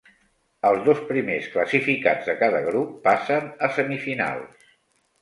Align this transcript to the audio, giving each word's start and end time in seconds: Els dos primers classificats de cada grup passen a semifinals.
Els 0.69 0.79
dos 0.87 1.01
primers 1.09 1.51
classificats 1.57 2.31
de 2.33 2.37
cada 2.41 2.65
grup 2.71 2.99
passen 3.07 3.55
a 3.67 3.73
semifinals. 3.81 4.71